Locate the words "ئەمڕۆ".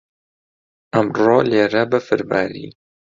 0.93-1.37